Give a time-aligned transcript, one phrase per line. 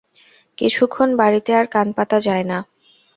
[0.57, 2.57] কিছুক্ষণ বাড়িতে আর কান পাতা যায় না।